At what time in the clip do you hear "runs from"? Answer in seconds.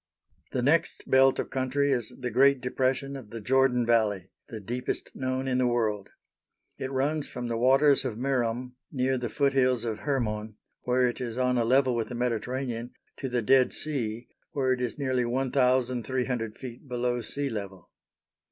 6.91-7.45